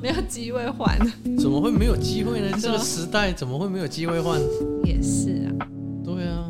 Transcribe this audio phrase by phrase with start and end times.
[0.00, 0.98] 没有机会换，
[1.38, 2.56] 怎么会没有机会呢？
[2.60, 4.40] 这个时代怎么会没有机会换？
[4.84, 5.68] 也是啊。
[6.04, 6.44] 对啊。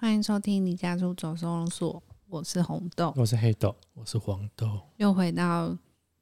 [0.00, 1.94] 欢迎收听《离家出走收容所》，
[2.28, 5.76] 我是红豆，我是黑豆，我是黄豆，又回到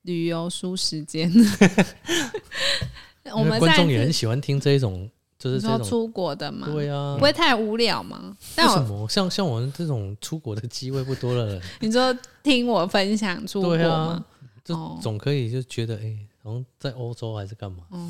[0.06, 1.30] 旅游书时间。
[3.34, 5.74] 我们观众也很喜欢听这一种，就是这种。
[5.74, 8.36] 你说出国的嘛，对啊不，会太无聊吗？
[8.54, 14.24] 但我为什么像像我们这种出国的机会不多的人， 你说听我分享出国对吗啊？，
[14.64, 18.08] 就哦总可以就觉得哎，好像在欧洲还是干嘛，哦，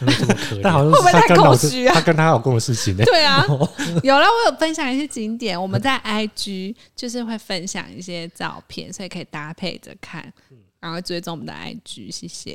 [0.00, 0.60] 没 这么可怜。
[0.62, 3.04] 但好像会不会太空虚啊她跟她老公的事情呢。
[3.06, 3.46] 对啊，
[4.02, 10.30] 有了，我有分享一些景点，我们在 IG 就是会分享一些照片，所以可以搭配着看，
[10.84, 12.54] 然后追踪我们的 IG，谢谢。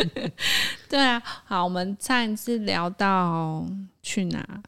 [0.86, 3.66] 对啊，好，我们上一次聊到
[4.02, 4.62] 去哪？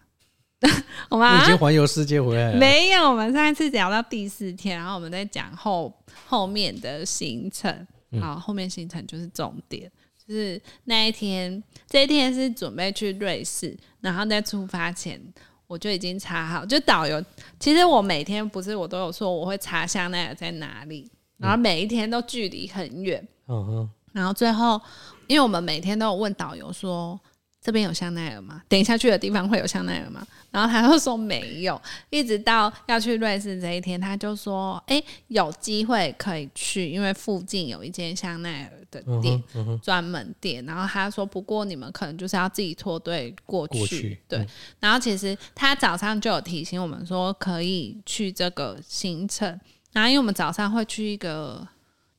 [1.10, 5.94] 我们啊已经环游世界回来了，没有，我们上一次聊到第四天，然后我们在讲后
[6.26, 7.86] 后面的行程。
[8.18, 9.92] 好，后面行程就是重点，
[10.26, 15.20] 就是那一天，这一天是准备去瑞士，然后在出发前
[15.66, 17.22] 我就已经查好，就导游。
[17.58, 21.10] 其实我每天不是我都有说我会查香奈儿在哪里，
[21.40, 24.80] 然后每一天都距离很远，嗯哼，然后最后，
[25.26, 27.18] 因为我们每天都有问导游说
[27.62, 28.62] 这边有香奈儿吗？
[28.68, 30.26] 等一下去的地方会有香奈儿吗？
[30.50, 31.80] 然后他就说没有，
[32.10, 39.42] 一直到要去瑞士这一天，他就说，哎，有机会可以去，因为附近有一间香奈儿的嗯店
[39.80, 40.64] 专门店。
[40.66, 44.40] 然后他说，不过你们可能就是要自己脱队过去，对。
[44.40, 44.46] 嗯
[44.80, 49.60] 然后其实他早上就有提醒我们说可以去这个行程，
[49.92, 51.66] 然后因为我们早上会去一个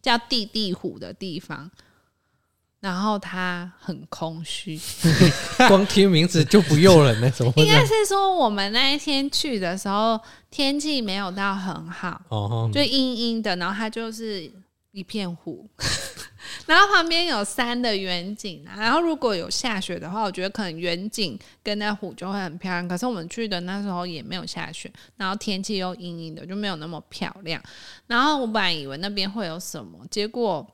[0.02, 1.70] 叫地地虎的地方，
[2.80, 4.80] 然后它很空虚
[5.70, 7.88] 光听名字就不诱人了，怎么会应该这样？
[7.88, 14.52] 是说我们那一天去的时候天气没有到很好，哦哈，就阴阴的，然后它就是
[14.92, 15.70] 一片湖，
[16.68, 22.88] 然后旁边有山的远景，然后如果有下雪的话，我觉得可能远景跟那湖就会很漂亮。
[22.88, 27.62] 可是我们去的那时候也没有下雪，然后天气又阴阴的，就没有那么漂亮。
[28.08, 30.66] 然后我本来以为那边会有什么，结果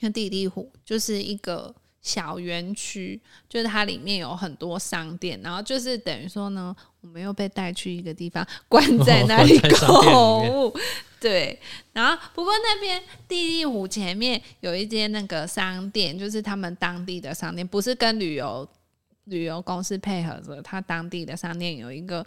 [0.00, 1.74] 那地地湖就是一个。
[2.02, 10.74] 小园区就是它里面有很多商店，然后就是等于说呢，我们又被带去一个地方，关在那里购面物。
[11.20, 11.60] 对，
[11.92, 18.66] 然后不过那边地利湖前面有一间那个商店，就是他们当地的商店，不是跟旅游
[19.24, 22.26] 旅游公司配合着，他当地的商店有一个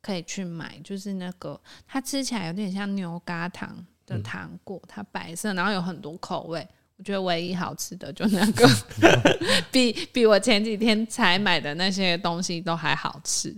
[0.00, 6.64] 可以去买，就是那个它吃起来有点像牛轧糖的糖果，它白色，然后有很多口味。
[7.00, 8.68] 我觉得唯一好吃的就那个，
[9.72, 13.56] 比比我前几天才买的那些东西都还好吃。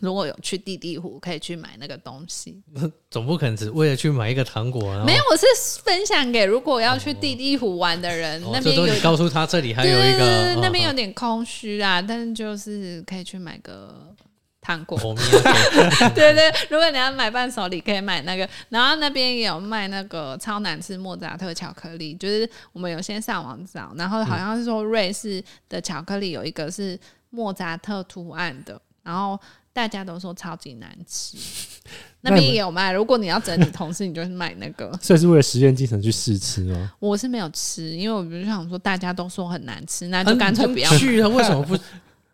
[0.00, 2.62] 如果有去地地湖，可以去买那个东西。
[3.10, 5.44] 总不可能只为了去买一个糖果，啊没有，我是
[5.82, 14.14] 分享给如果要去地地湖玩的人，哦那边有告诉他这里还有一个那边哦有点空虚啊，但是就是可以去买个
[14.60, 14.98] 糖果。
[16.14, 18.48] 对对，如果你要买伴手礼，可以买那个。
[18.68, 26.98] 然后那边也有卖那个超难吃莫扎特巧克力，就是我们有先上网找，然后好像是说瑞士的巧克力有一个是
[27.30, 29.38] 莫扎特图案的，然后
[29.72, 31.36] 大家都说超级难吃。
[32.22, 34.92] 那边也有卖，如果你要整理同事，你就是买那个。
[35.00, 36.92] 所以是为了实验精神去试吃吗？
[36.98, 40.98] 我是没有吃，因为我就想说大家都说很难吃，那就干脆不要买。
[40.98, 41.74] 去了，为什么不？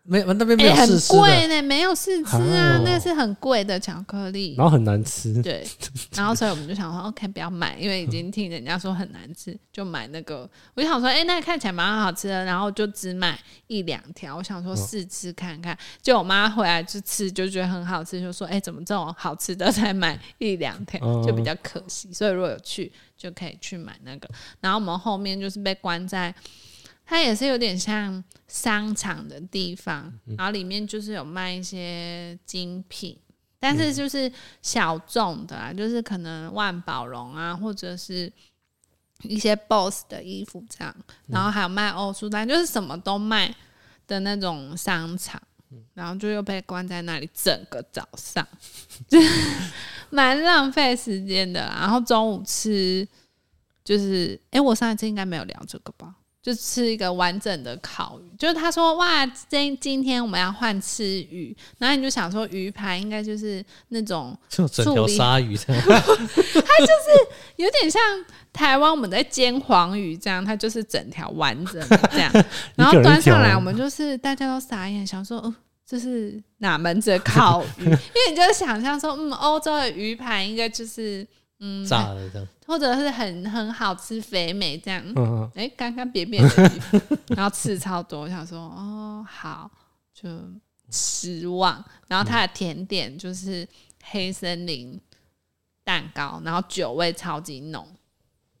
[0.09, 4.55] 没有那边没有试吃的，贵呢，没有试吃啊，哦那是很贵的巧克力。
[4.57, 5.67] 然后很难吃，对，
[6.15, 10.49] 然后所以我们就想说， OK，不要买，因为已经听人家说很难吃，就买那个。
[10.75, 13.37] 我就想说，哎、那个看起来蛮好吃的，然后就只买
[13.67, 14.37] 一两条。
[14.37, 22.13] 我想说试吃看看，就我妈回来就吃，就觉得很好吃，就说，哎、怎么这种好吃的才买一两条，嗯就比较可惜。
[22.13, 24.29] 所以如果有去，就可以去买那个。
[24.61, 26.33] 然后我们后面就是被关在。
[27.09, 33.17] 它也是有点像商场的地方，然后里面就是有卖一些精品，
[33.57, 34.29] 但是就是
[34.61, 38.31] 小众的啊，就是可能万宝龙啊，或者是
[39.23, 40.93] 一些 BOSS 的衣服这样，
[41.27, 43.55] 然后还有卖欧舒丹，就是什么都卖
[44.05, 45.41] 的那种商场。
[45.93, 48.47] 然后就又被关在那里整个早上，
[49.05, 49.27] 就 是
[50.09, 51.79] 蛮浪费时间的啦。
[51.81, 53.05] 然后中午吃，
[53.83, 56.15] 就是哎、诶我上一次应该没有聊这个吧？
[56.47, 58.37] 就吃一个完整的烤鱼。
[58.37, 65.83] 就是他说哇，今今天我们要换吃鱼，然后你就想说鱼排应该就是那种就整条鲨鱼这样，
[67.57, 68.01] 有点像
[68.53, 72.31] 台湾我们在煎黄鱼这样，它就是整条完整的这样，
[72.77, 75.53] 然后端上来，我们就是大家都傻眼，想说，哦、
[75.85, 77.83] 这是哪门子的烤鱼？
[77.83, 81.27] 因为你就想象说，嗯，欧洲的鱼排应该就是，
[81.59, 82.47] 嗯，炸的这样。
[82.65, 85.01] 或者是很很好吃、肥美这样。
[85.55, 86.71] 哎，干干扁扁的，
[87.29, 89.71] 然后刺超多，我想说，哦，好，
[90.13, 90.27] 就
[90.91, 91.83] 失望。
[92.07, 93.67] 然后它的甜点就是
[94.03, 94.99] 黑森林
[95.83, 97.87] 蛋糕，然后酒味超级浓。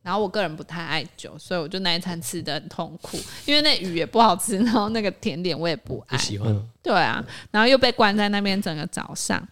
[0.01, 6.23] 然后我个人不太爱酒，所以我就那一餐吃的很痛苦，因为那鱼也不好吃，然后那个甜点我也不爱不。
[6.23, 7.21] 喜欢，嗯对啊，
[7.51, 9.45] 然后又被关在那边整个早上。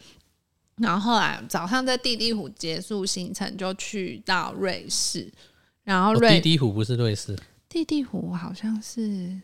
[0.77, 5.31] 然后后来早上在地地湖结束行程，就去到瑞士。
[5.83, 7.37] 然后哦瑞、地地湖不是瑞士，
[7.69, 9.39] 地地湖好像是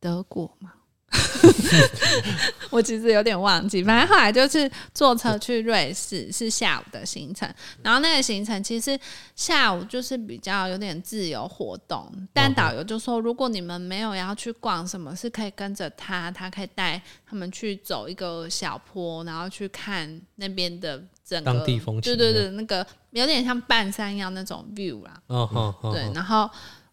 [0.00, 0.72] 德国嘛，
[2.70, 3.82] 我其实有点忘记。
[3.82, 7.52] 反正后来就是坐车去瑞士，是下午的行程。
[7.82, 8.98] 然后那个行程其实
[9.34, 25.20] 下午就是比较有点自由活动，但导游就说，如果你们没有要去逛什么，是可以跟着他，他可以带他们去走一个小坡，然后去看那边的整个当地风情对对对，那个有点像半山腰那种 view 啦。
[25.26, 26.48] 哦哦哦，对，哦然后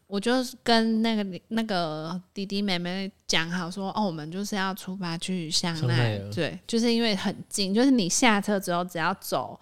[0.08, 0.32] 我就
[0.64, 9.60] 跟那个那个弟弟妹妹讲好说，哦，我们就是要出发去香香奈儿，对，就是因为很近，就是你下车之后只要走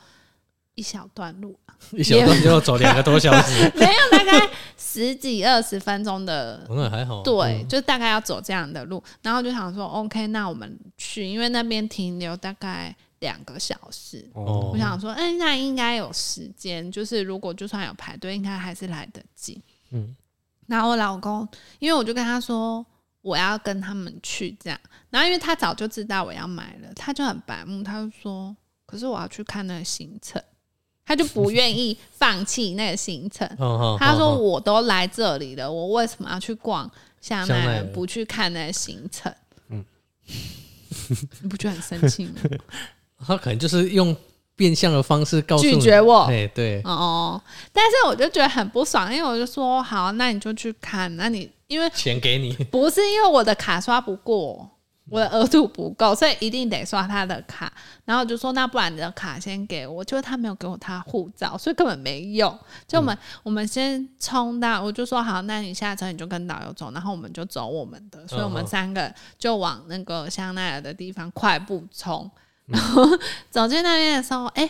[0.75, 1.57] 一小段路，
[1.94, 6.63] 一小段就要走两个多小时， 没有大概十几二十分钟的。
[6.69, 7.24] 那还好。
[7.24, 14.69] 对，就大概要走这样的路，然后就想说，OK，那我们去，因为那边停留大概两个小时，哦。
[14.71, 19.59] 我想说，哎、那应该有时间，就是如果就算有排队，应该还是来得及。
[19.92, 20.15] 嗯，
[20.67, 21.47] 然后我老公，
[21.79, 22.85] 因为我就跟他说
[23.21, 24.79] 我要跟他们去这样，
[25.09, 30.41] 然后因为他早就知道我要买了，他就很白目，他就说，可是我要去看那个行程，
[31.06, 33.47] 他就不愿意放弃那个行程。
[34.00, 36.89] 他说哦：“我都来这里了，我为什么要去逛
[37.21, 39.33] 香奈儿，香奈儿不去看那个行程？”
[39.69, 39.83] 嗯
[41.41, 42.41] 你不觉得很生气吗？
[43.25, 44.15] 他可能就是用
[44.56, 47.42] 变相的方式告诉你拒绝我哎，对，哦，
[47.74, 54.69] 但是我就觉得很不爽，因为我就说好，那你就去看，那你因为钱给你，不是因为我的卡刷不过，
[55.10, 57.72] 我的额度不够，所以一定得刷他的卡。
[58.06, 62.57] 然后我就说，那不然你的卡先给我，就他没有给我他护照，所以根本没用。
[62.88, 72.30] 就我们、我们先冲到，我就说好，那你下车你就跟导游走，然后我们就走我们的，所以我们三个就往那个香奈儿的地方快步冲。
[72.67, 73.06] 然后
[73.50, 74.69] 走进那边的时候，哎、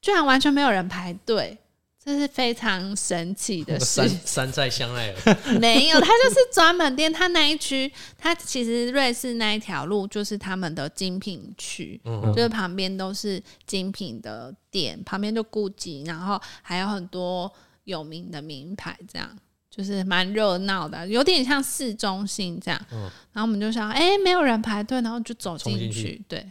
[0.00, 1.58] 居然完全没有人排队。
[2.04, 7.12] 这是非常神奇的 事山山寨香奈儿，没有，它就是专门店。
[7.12, 17.48] 它那一区，它其实瑞士那一条路就是他们的精品区，嗯就是旁边都是精品的店，旁边就 GUCCI，然后还有很多
[17.84, 19.30] 有名的名牌，这样
[19.70, 22.86] 就是蛮热闹的，有点像市中心这样。
[22.90, 23.02] 嗯
[23.32, 26.22] 然后我们就想，哎、没有人排队，然后就走进冲进去去。
[26.26, 26.44] 对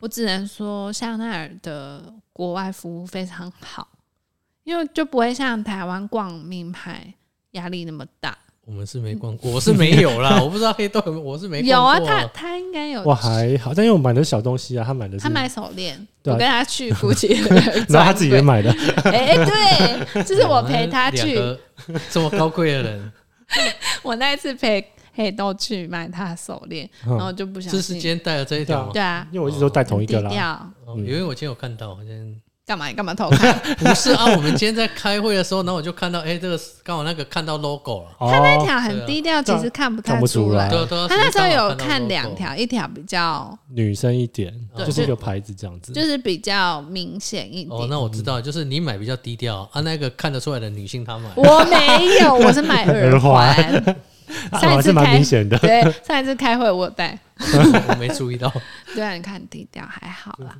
[0.00, 3.88] 我只能说，香奈儿的国外服务非常好，
[4.64, 7.12] 因为就不会像台湾逛名牌
[7.52, 8.36] 压力那么大。
[8.64, 18.70] 我们是没逛过，我是没有啦，我不知道黑豆有没有，我是没有啊，他他应该有我还好，但因为我买的是小东西啊，他买的是，他买手链，我跟他去 GUCCI，然后他自己也买的，
[19.10, 21.40] 哎、对，就是我陪他去，
[22.10, 23.12] 这么高贵的人，
[24.04, 24.86] 我那一次陪
[25.18, 28.90] 黑豆去买他的手链，然后嗯，就不小这是今心，天戴的这一条吗？
[28.92, 32.08] 对啊，因为我一直都戴同一个啦，低调，哦因为我今天有看到，好像
[32.64, 32.86] 干嘛？
[32.86, 33.58] 你干嘛偷看？
[33.80, 40.70] 不是啊，我们今天在开会的时候，然后我就看到，哎，这个刚好那个看到 logo 了，哦，他那条很低调，其实看不太看不出来来。
[40.70, 47.88] 对啊对啊，他那时候有看两，条，一条比较女生一点，对就是一个牌子这样子，就是比较明显一哦，点。
[47.90, 53.48] 那我知道，就是你买比较低调啊，那个看得出来的女性她买，我没有，我是买耳 耳环。
[53.48, 53.96] 啊
[54.60, 57.18] 上一次还是蛮开明显的，对，上一次开会我有带。
[57.88, 58.52] 我没注意到。
[58.94, 60.58] 对啊，你看低调还好啦，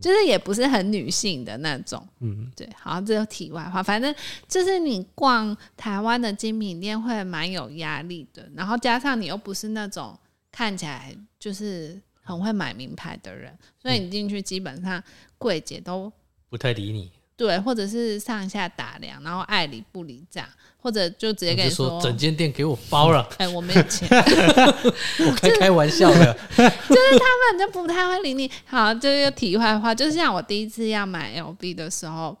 [0.00, 2.06] 就是也不是很女性的那种。
[2.20, 3.82] 嗯，对，好，这是题外话。
[3.82, 4.14] 反正
[4.46, 10.18] 就是你逛台湾的精品店会蛮有压力的，然后加上你又不是那种
[10.52, 15.02] 看起来就是很会买名牌的人，所以你进去基本上
[15.36, 16.12] 柜姐都
[16.48, 24.08] 不太理你，对，或者是上下打量，然后爱理不理这样，或者就直接跟你说整间店给我包了，哎、我没有钱
[25.26, 26.32] 我开开玩笑的。
[26.56, 28.48] 就是他们就不太会理你。
[28.64, 32.36] 好，就又题外话，就是像我第一次要买 LV 的时候，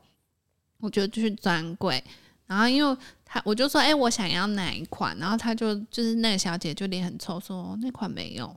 [0.78, 2.02] 我就去专柜，
[2.46, 8.54] 然后因为他我就说，哎、我想要哪一款，然后他就就是那个小姐就脸很臭，说那款没有。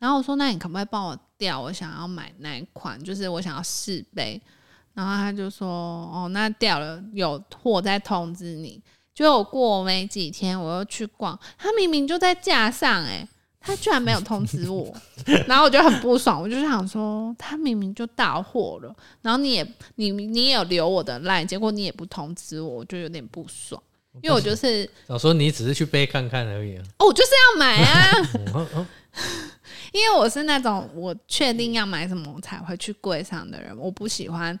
[0.00, 1.60] 然后我说，那你可不可以帮我调？
[1.60, 4.40] 我想要买哪一款，就是我想要试杯。
[4.98, 8.82] 然后他就说，哦，那掉了有货再通知你。
[9.14, 13.24] 结果过没几天，我又去逛，他明明就在架上、哎，
[13.60, 14.92] 他居然没有通知我，
[15.46, 19.64] 然后我就很不爽，我就想说，他明明就到货了，然后你也
[19.94, 23.80] 你你也有留我的 line，结果你也不通知我，我就有点不爽，
[24.20, 26.82] 因为我就是想说你只是去背看看而已啊。
[26.98, 28.12] 哦，我就是要买啊，
[29.94, 34.58] 因为我是那种我确定要买什么我才会去柜上的人，我不喜欢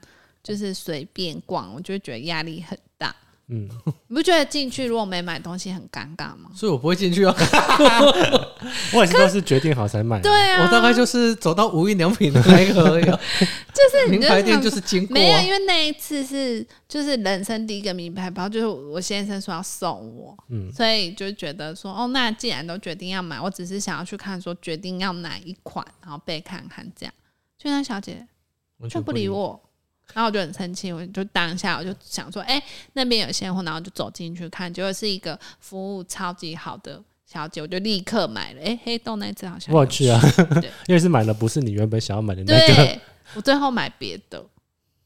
[0.48, 3.14] 就是随便逛，我就会觉得压力很大。
[3.50, 3.68] 嗯，
[4.06, 6.50] 你不觉得进去如果没买东西很尴尬吗？
[6.54, 7.34] 所以我不会进去啊。
[8.92, 10.20] 我也是都是决定好才买。
[10.20, 13.20] 对，啊，我大概就是走到无印良品的那一个而已啊。
[13.72, 15.50] 就是你名牌店就是经过没有，啊因。
[15.50, 27.14] 为那一次是就是人生第一个名牌包，就是我先生说要送我，嗯所以就觉得说，哦，那既然都决定要买，我只是想要去看说决定要哪一款，然后被看看这样。
[27.56, 28.26] 就那小姐
[28.78, 29.26] 完全却不理。
[29.28, 29.58] 我，
[30.14, 32.62] 然后我就很生气，我就当下我就想说，哎、
[32.94, 38.62] 那边有现货，然后就走进去看，结果是一个服务超级好的小姐，我就立刻买了。
[38.62, 40.20] 哎、黑豆那只好像我去啊，
[40.88, 42.74] 因为是买了不是你原本想要买的那个。
[42.74, 43.00] 对，
[43.34, 44.44] 我最后买别的。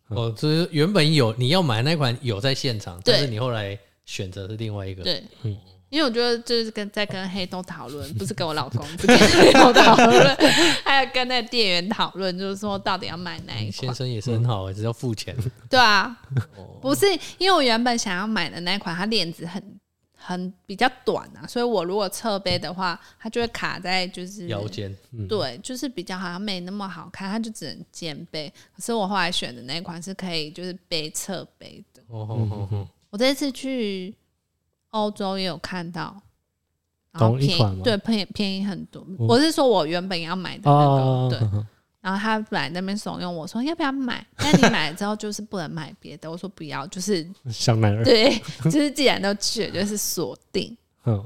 [0.09, 5.03] 哦，就是原本有你要买那款有在现场，但是你后来选择是另外一个。
[5.03, 5.57] 对，嗯
[5.93, 10.37] 因为我觉得就是跟在跟黑豆讨论，不是跟我老公，是跟黑豆讨论，
[10.83, 13.73] 还有跟那个店员讨论，就是说到底要买哪一款。
[13.73, 15.37] 先生也是很好、欸，只要付钱。
[15.69, 16.19] 对啊，
[16.57, 17.05] 哦不是
[17.37, 19.63] 因为我原本想要买的那一款，它链子很
[20.17, 24.97] 很比较短啊，所以我如果侧背的话，它就会卡在就是腰间，
[25.29, 28.51] 对，就是比较好像没那么好看，它就只能肩背。
[28.75, 32.01] 可是我后来选的那一款是可以就是背侧背的。
[32.09, 34.15] 哦哦哦哦，我这次去
[34.93, 36.17] 欧洲也有看到，
[37.13, 37.79] 然后便同一款吗？
[37.81, 39.07] 宜对便宜便宜很多。
[39.19, 41.39] 我是说我原本要买的那个，哦，对。
[42.01, 46.29] 然后他本来那边怂恿我说要不要买， 但你买了之后就是不能买别的。
[46.29, 50.77] 我说不要，就是香奈儿，对，就是既然都去了，就是锁定。
[51.05, 51.25] 嗯，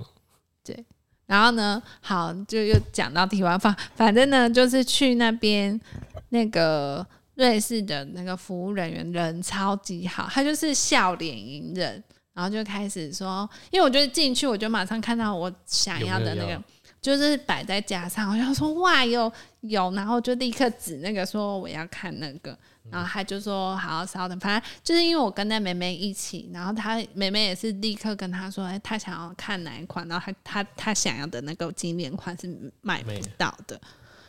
[1.24, 5.80] 然后呢，好，就又讲到题外话，反正呢，就是去那边
[6.28, 7.04] 那个
[7.34, 12.04] 瑞士的那个服务人员人超级好，他就是笑脸迎人，
[12.36, 16.52] 然后就开始说，因为我就进去，我就马上看到我想要的那个。
[16.52, 16.62] 有有
[17.02, 22.58] 就是摆在架上，我就说哇有有，然后就立刻指那个说我要看那个，
[22.90, 33.80] 然后他就说好稍等，反正就是因为我跟那妹妹一起，然后她妹妹也是立刻跟他说，哎、她想要看哪一款，然后她她她想要的那个经典款是买不到的，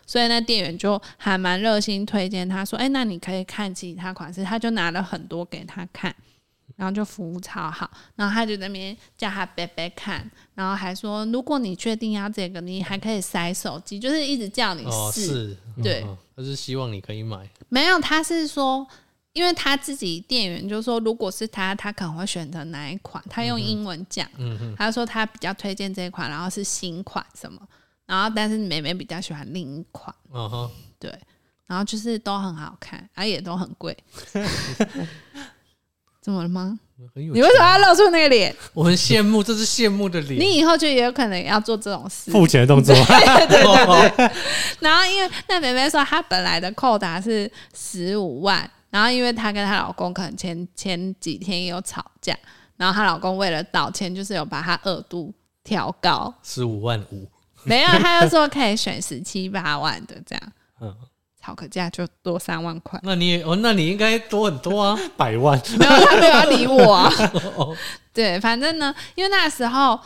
[0.05, 6.15] 所以那店员就还蛮热心推荐他说，哎、那你可以看其他款式，他就拿了很多给他看。
[6.75, 15.25] 然后就服务超好，然后他就在那边叫他贝贝看，然后还说如果你确定要这个，你还可以塞手机，就是一直叫你哦试。
[15.25, 18.85] 是，对嗯，他是希望你可以买，没有，他是说，
[19.33, 27.59] 因为他自己店员就说，如果是他，他可能会选择哪一款，他用英文讲，嗯哼，他说他比较推荐这一款，然后是新款什么，
[28.05, 30.69] 然后但是妹妹比较喜欢另一款，嗯哼，
[30.99, 31.17] 对，
[31.65, 33.97] 然后就是都很好看，而、也都很贵。
[36.27, 36.77] 怎么了吗？
[37.15, 38.53] 很有你为什么要露出那个脸？
[38.73, 40.37] 我很羡慕，这是羡慕的脸。
[40.37, 42.29] 你以后就也有可能要做这种事。
[42.31, 42.93] 付钱的动作，
[44.81, 52.37] 然后因为那妹妹说她本来的扣打是十五万，然后因为她跟她老公可能前前几天也有吵架，
[52.75, 57.25] 然后她老公为了道歉，就是有把她额度调高，十五万五，
[57.63, 60.93] 没有，他就说可以选十七八万的这样，嗯，
[61.47, 62.99] 吵个价就多三万块。
[63.03, 64.99] 那你也哦，那你应该多很多啊。
[65.15, 67.09] 百万，没有，他没有要理我、啊。
[67.55, 67.73] 哦
[68.13, 69.97] 对，反正呢，因为那时候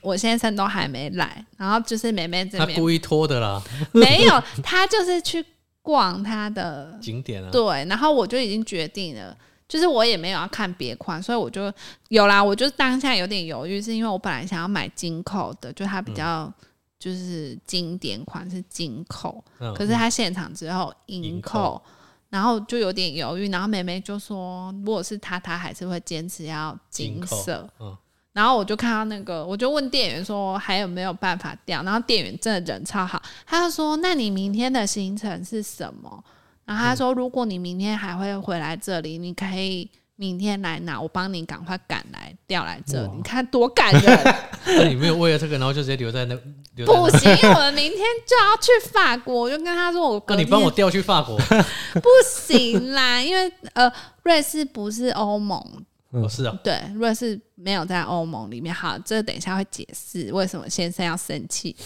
[0.00, 3.62] 我先生都还没来，然后就是妹妹这边他故意拖的啦，
[3.92, 5.44] 没有，他就是去
[5.82, 7.48] 逛他的景点啊。
[7.52, 9.36] 对，然后我就已经决定了，
[9.68, 11.72] 就是我也没有要看别款，所以我就
[12.08, 12.42] 有啦。
[12.42, 16.52] 我就当下有点犹豫，是因为我本来想要买金扣的，就它比较
[16.98, 21.82] 就是经典款是金扣，嗯可是他现场之后银银扣扣。
[22.30, 27.66] 然后就有点犹豫，然后妹妹就说，如果是她，她还是会坚持要金色。
[27.80, 27.96] 嗯
[28.34, 36.22] 然后我就看到那个，我就问店员说还有没有办法调，然后店员真的人超好，他就说那你明天的行程是什么？
[36.66, 39.90] 然后他说如果你明天还会回来这里，你可以
[40.20, 44.34] 明天来拿，我帮你赶快赶来调来这里，你看多感人！
[44.66, 46.34] 那你没有为了这个，然后就直接留在那，
[46.74, 47.00] 留在那。
[47.00, 51.36] 不行，我们明天就要去法国，我就跟他说我那隔天你帮我调去法国，
[52.02, 53.90] 不行啦，因为呃
[54.24, 55.64] 瑞士不是欧盟
[56.10, 61.76] 嗯哦是啊，对，如果是没有在欧盟里面，好，这等一下会解释为什么先生要生气。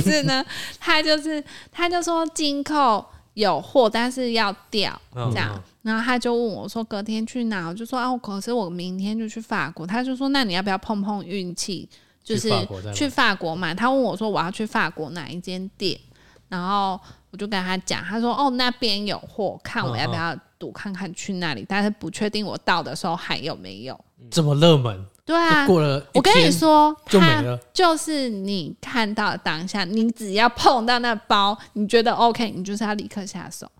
[0.00, 0.44] 是呢，
[0.78, 5.60] 他就是他就说金扣有货，但是要调嗯这样。
[5.84, 11.86] 然后他就问我说：“隔天去哪？”我就说：“啊，可是我明天就去法国。”他就说：“那你要不要碰碰运气？
[12.24, 16.00] 就是去法国再买去法国买。”他问我说：“我要去法国哪一间店？”
[16.48, 16.98] 然后
[17.30, 23.98] 我就跟他讲，他说：“哦，那边有货，看我要不要赌看看去那里，但是不确定我到的时候还有没有。
[24.30, 27.58] 这么热门，”对啊，过了我跟你说，它就没了。
[27.74, 33.70] 就是你看到当下，你只要碰到那包，你觉得 OK，你就是要立刻下手，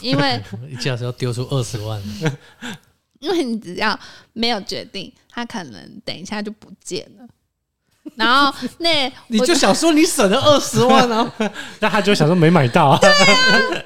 [0.00, 2.02] 因为 一下子要丢出二十万，
[3.20, 3.98] 因为你只要
[4.32, 7.26] 没有决定，他可能等一下就不见了。
[8.16, 11.32] 然后那你就想说你省了二十万啊！
[11.80, 13.00] 那他就想说没买到，啊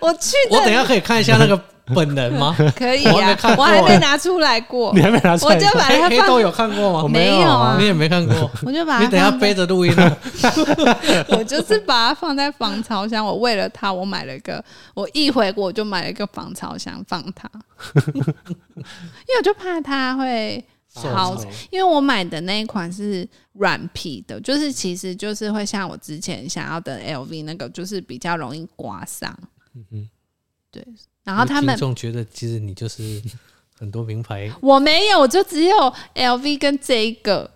[0.01, 1.57] 我去我等一下可以看一下那个
[1.95, 2.55] 本人吗？
[2.77, 5.61] 可以啊我还没欸拿出来过你，还没拿出我来我。
[5.61, 7.09] 就把它放，黑黑豆有看过吗？
[7.09, 10.17] 没有啊你也没看过，我就把它你等下背着录音啊。
[11.31, 13.25] 我就是把它放在防潮箱。
[13.25, 14.65] 我为了它，我买了一个，
[14.95, 17.51] 我一回国我就买了一个防潮箱放它，
[18.15, 20.65] 因为我就怕它会
[20.95, 21.37] 潮，
[21.71, 29.37] 因为我买的那一款是软皮的，就是其实就是会像我之前想要的 LV 那个，就是比较容易刮伤。
[29.93, 30.09] 嗯
[30.71, 30.87] 对，
[31.29, 33.21] 然后他们听众觉得其实你就是
[33.79, 37.51] 很多名牌， 我没有，我就只有 LV 跟这一个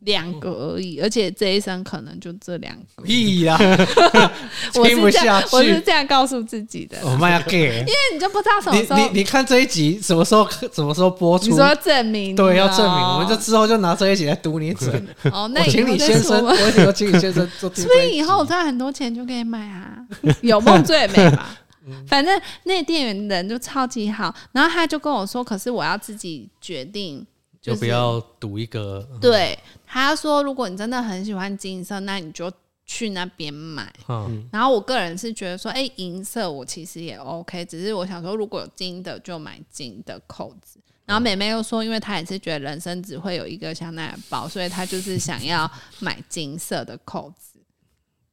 [0.00, 3.02] 两个而已，而且这一生可能就这两个。
[3.02, 3.58] 屁呀，
[4.76, 5.80] 我是这样，我是。
[5.80, 6.96] 这样告诉自己的。
[7.02, 7.80] 我妈呀，gay！
[7.82, 11.46] 因为你就不知道什么时候，你你看这一集什么时候什么时候播出？
[11.50, 14.88] 你说证明对，要哦证明，我们就之后就拿这一集来堵你嘴。
[15.32, 17.92] 哦，那我请你先生，说我请你先生做听所。
[18.04, 19.98] 以以后我赚很多钱就可以买啊，
[20.42, 21.58] 有梦最美吧。
[21.86, 27.26] 嗯反正那店员人就超级好，然后他就跟我说，可是我要自己决定。
[27.60, 32.52] 就不要赌一个，对，他说如果你真的很喜欢金色，那你就
[32.84, 33.90] 去那边买。
[34.06, 40.78] 嗯，然后我个人是觉得说，哎、银色我其实也 OK，只是我想说，如果有金的就买金的扣子。
[41.06, 45.70] 然后妹妹又说，因为她也是觉得人生只会有一个香奈儿包，所以她就是想要
[46.00, 47.58] 买金色的扣子。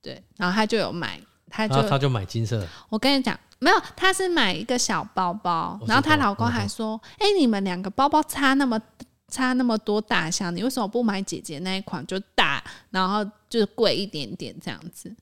[0.02, 8.80] 对，然后她就有买，她就然后他就买金色的，我跟你讲，没有，她是买一个小包包，然后她老公嗯还说，哎、你们两个包包差那么
[9.28, 15.14] 差那么多大小，你为什么不买姐姐那一款就大，然后就是贵一点点这样子？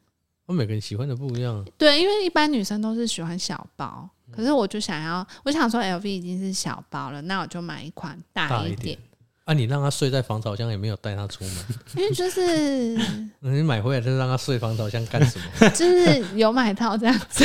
[0.45, 1.63] 我每个人喜欢的不一样。
[1.77, 8.97] 对，因为一般女生都是喜欢小包，嗯可是我就想要，我想说 LV 已经是小包了，那我就买一款大一点
[9.49, 11.55] 啊，你让他睡在防潮箱，也没有带他出门。
[11.95, 12.95] 因为就是
[13.41, 15.69] 你买回来就让他睡防潮箱干什么？
[15.73, 17.43] 就是有买套这样子，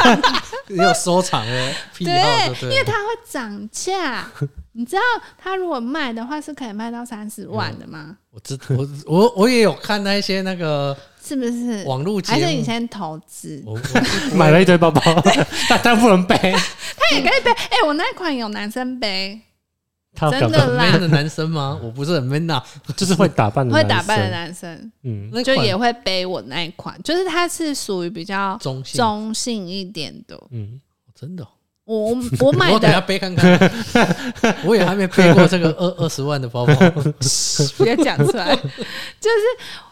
[0.68, 2.70] 你有收藏的癖好，对？
[2.70, 4.26] 因为它会涨价。
[4.72, 5.02] 你知道
[5.38, 8.16] 它如果卖的话是可以卖到三十万的吗？
[8.30, 11.82] 我知我我我也有看那一些那个是不是？
[11.84, 13.62] 网络节还是你目，先投资？
[13.66, 13.72] 我
[14.30, 15.02] 我买了一堆包包，
[15.68, 16.36] 但但不能背。
[16.36, 17.50] 它也可以背。
[17.50, 19.40] 哎、我那款有男生背，
[20.16, 21.78] 他真的啦 man 的男生吗？
[21.84, 22.64] 我不是很 man 啊，
[22.96, 30.36] 就是会打扮的，会打扮的，男生，嗯，那款就也会背我那一款，就是它是属于比较中性，中性一点的。
[30.50, 30.80] 嗯，
[31.14, 31.48] 真的哦。
[31.86, 33.46] 我我买我等下的背看看，
[34.66, 36.74] 我也还没背过这个二二十万的包包。
[37.78, 39.40] 不要讲出来，就是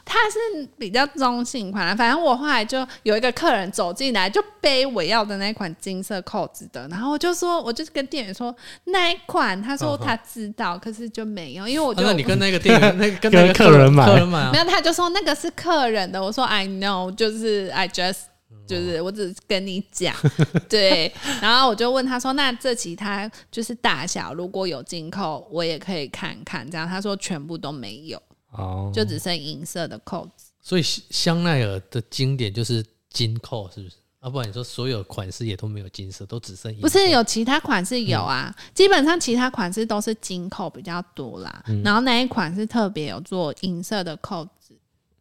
[0.04, 1.96] 它是比较中性款的。
[1.96, 8.52] 反正我后来就有一个客人走进来，就背我要的那款金色扣子的，然后我就说，我就跟店员说
[8.86, 14.58] 那一款，他说他知道，可是就没有，因为我就、啊那你跟那个店员， 那个跟那个客人买客人买啊没？
[14.58, 16.20] 有，他就说那个是客人的。
[16.20, 18.33] 我说 I know，就是 I just。
[18.66, 20.14] 就是我只是跟你讲，
[20.68, 28.20] 对，然后我就问他说：“那这其他就是大小，如果有金扣，我也可以看看。”这样他说全部都没有，
[28.52, 30.52] 哦，就只剩银色的扣子。
[30.62, 33.96] 所以香奈儿的经典就是金扣，是不是？
[34.20, 41.62] 啊，不然你说所有款式也都没有金色，都只剩不是有其他款式有啊，基本上其他款式都是金扣比较多啦。
[41.84, 44.74] 然后那一款是特别有做银色的扣子，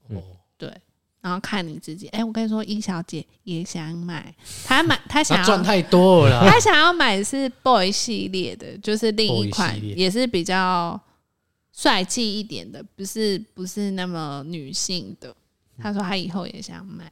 [0.08, 0.24] 哦，
[0.58, 0.72] 对。
[1.24, 6.60] 然后看你自己，哎、我跟你说，一小姐也想买，她买 她想要赚太多了她。
[6.60, 11.00] 想要买的是 boy 系列的，就是另一款也是比较
[11.72, 15.34] 帅气一点的，不是不是那么女性的。
[15.82, 17.10] 她说她以后也想买，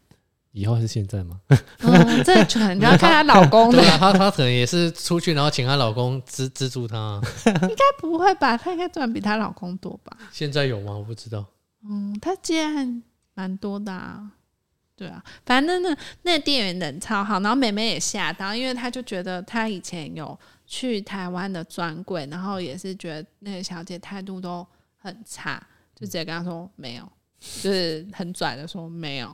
[0.52, 1.39] 以后是现在吗？
[1.80, 7.21] 嗯，这可能就要看她老公的， 对啊，她她可能也是出去，然后请她老公资资助她。
[7.47, 8.58] 应该不会吧？
[8.58, 10.17] 她应该赚比她老公多吧？
[10.34, 10.91] 现在有吗？
[10.97, 11.45] 我不知道。
[11.89, 13.02] 嗯，她既然
[13.33, 14.31] 蛮多的啊。
[14.93, 24.67] 对啊，反正那那店员人超好，然后妹妹也吓到，因为她就觉得她以前有去台湾的专柜，然后也是觉得那个小姐态度都
[24.97, 25.57] 很差，
[25.95, 29.27] 就直接跟她说没有，就是很拽的说没有，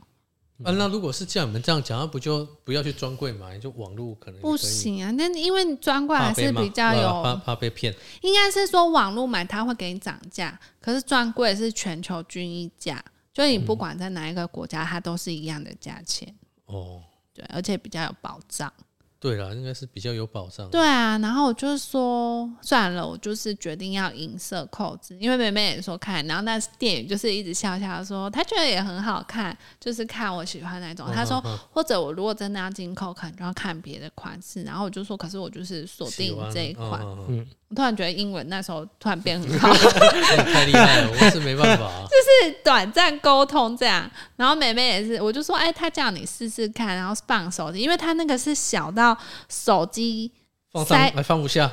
[0.63, 5.11] 啊，那如果是这样，你们这样讲，那不就不要去专柜买，就网络可能也不行啊。
[5.11, 7.93] 那因为专柜还是比较有怕，怕被骗。
[8.21, 13.03] 应该是说网络买它会给你涨价，可是专柜是全球均一价，
[13.37, 16.33] 就你不管在哪一个国家，它都是一样的价钱，
[16.65, 17.03] 哦，
[17.35, 18.73] 对，而且比较有保障。
[19.19, 20.67] 对了，应该是比较有保障。
[20.71, 31.07] 对啊，然后我就说算了，我就是决定要银色扣子，因为妹妹也说看，然后那店员就是一直笑笑说，她觉得也很好看，就是看我喜欢那种。
[31.13, 31.39] 她说
[31.71, 34.63] 或者我如果真的要进扣，可能就要看别的款式。
[34.63, 37.01] 然后我就说，可是我就是锁定这一款。
[37.27, 39.77] 嗯我突然觉得英文那时候突然变很好，你
[40.53, 42.05] 太厉害了，我是没办法啊。
[42.27, 44.09] 是短暂沟通这样。
[44.35, 49.17] 然后妹妹也是，我就说，哎，她叫你试试看，然后放手机，因为她那个是小到
[49.49, 50.31] 手机
[50.71, 51.71] 放上塞还放不下，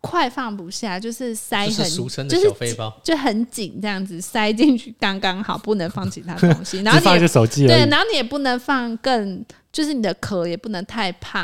[0.00, 3.00] 快放不下，就是塞就很，是俗称的就是小背包。
[3.02, 6.80] 就很紧这样子塞进去刚刚好，不能放其他东西。
[6.84, 11.42] 然后只放一个手机对，然后你也不能放更，就是你的壳也不能太胖。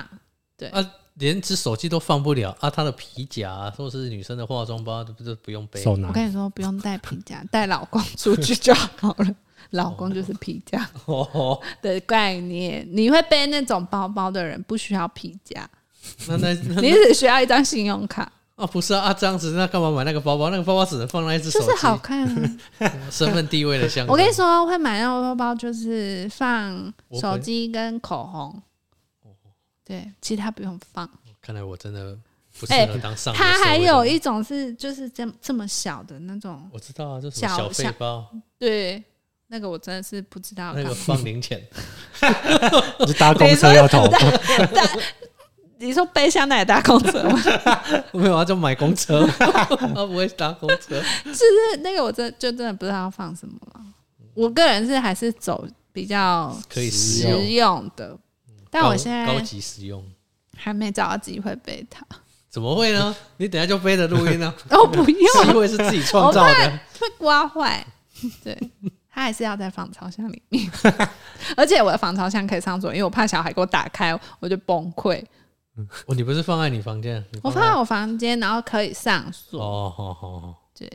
[0.72, 2.70] 啊，连只手机都放不了啊！
[2.70, 5.82] 她的皮夹、啊，或是女生的化妆包，都不是不用背。
[5.82, 9.34] 手拿我跟你说，不用带皮夹，带老公出去就好了。
[9.70, 12.86] 老公就是皮夹哦，的概念。
[12.92, 15.68] 你会背那种包包的人，不需要皮夹，
[16.28, 20.50] 那那那你只需要一张信用卡，啊，不是啊啊，这样子那干嘛买那个包包？
[20.50, 22.92] 那个包包只能放那一只手机，就是好看啊。
[23.10, 24.12] 身份地位的象征。
[24.12, 28.62] 我跟你说，会买那种包包就是放手机跟口红，
[29.86, 31.08] 对，其他不用放。
[31.40, 32.18] 看来我真的
[32.58, 33.62] 不适哎合当上流社会的人。
[33.62, 38.26] 它还有一种是就是这这么小的那种，我知道啊，就是小小背包，
[38.58, 39.02] 对，
[39.46, 40.92] 那个我真的是不知道那个。
[40.92, 41.64] 放零钱，
[42.98, 44.04] 就 搭公车要投，
[45.78, 47.40] 你说背香奈儿搭公车吗？
[48.12, 49.20] 没有啊，就买公车，
[49.94, 51.00] 我，不会搭公车。
[51.24, 53.80] 就是那个我真就真的不知道要放什么了。
[54.34, 58.18] 我个人是还是走比较实用的，
[58.80, 60.04] 但我现在高在级实用，
[60.56, 62.04] 还没找到机会背它。
[62.48, 63.14] 怎么会呢？
[63.36, 66.70] 你等下就背着录音呢、 哦，不用，机会是自己创造的。
[66.98, 67.86] 会刮坏。
[68.42, 68.58] 对，
[69.10, 70.70] 它还是要在防潮箱里面，
[71.54, 75.22] 而且我的防潮箱可以上锁，因为我怕小孩给我打开，我就崩溃。
[76.06, 77.22] 哦，你不是放在你房间？
[77.42, 79.62] 我放在我房间，然后可以上锁。
[79.62, 80.90] 哦，好好好，对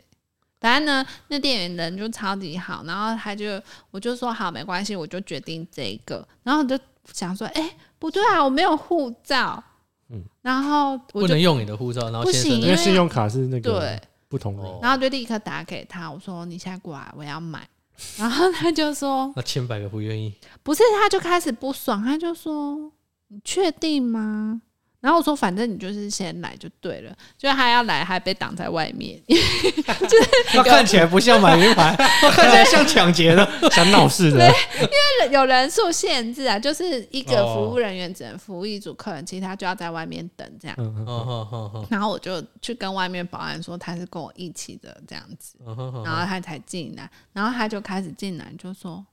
[0.60, 6.26] 反正呢，那店员人就超级好，然后他就我就说好，没关系，我就决定这个。
[6.42, 6.76] 然后就
[7.12, 9.62] 想说，哎、不对啊，我没有护照。
[10.08, 14.78] 嗯然后我不能用你的护照，然后不先生的行因为信用卡是那个对，不同的哦。
[14.82, 17.66] 然后就立刻打给他，我说你现在过来，我要买。
[18.18, 20.34] 然后他就说那千百个不愿意。
[20.62, 22.90] 不是，他就开始不爽，他就说
[23.28, 24.60] 你确定吗？
[25.02, 29.20] 然后我说反正你就是先来就对了，就是他要来还被挡在外面，
[30.54, 31.94] 那看起来不像买名牌，
[32.32, 33.46] 看起来像抢劫的。
[33.72, 34.46] 想闹事的，
[34.80, 37.54] 因为有人数限制啊，就是一个哦。
[37.54, 40.76] 服务人员只能服务一组客人，其他就要在外面等这样。
[41.90, 45.56] 然后我就去跟外面保安说他是跟我一起的这样子，
[46.04, 49.04] 然后他才进来，然后他就开始进来就说：“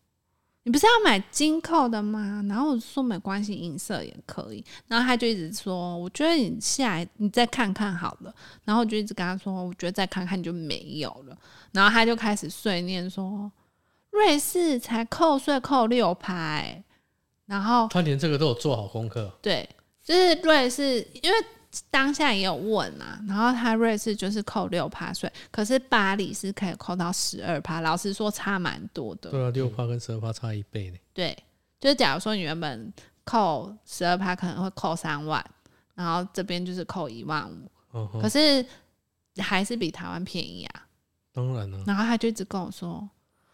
[0.64, 4.64] 你不是要买金扣的吗？”然后我就说没关系，银色也可以。
[4.88, 8.34] 然后他就一直说：“我觉得你下来你再看看好了。”
[8.66, 11.38] 然后我就一直跟他说：“我觉得再看看就没有了。”
[11.72, 13.52] 然后他就开始碎念说
[14.12, 16.84] ：“瑞士才扣税扣六趴、欸，
[17.46, 19.32] 然后他连这个都有做好功课。
[19.42, 19.68] 对，
[20.04, 21.38] 就是瑞士，因为
[21.92, 29.30] 当下也有问啊，然后他瑞士就是扣六趴税，可是巴黎是可以扣到十二趴，老实说差蛮多的。
[29.30, 30.98] 对啊，六趴跟十二趴差一倍呢。
[31.14, 31.38] 对，
[31.80, 32.92] 就是假如说你原本
[33.24, 35.44] 扣十二趴可能会扣三万，
[35.94, 37.50] 然后这边就是扣一万
[37.92, 38.66] 五，可是
[39.38, 40.88] 还是比台湾便宜啊。
[41.32, 43.08] 当然了，然后他就一直跟我说。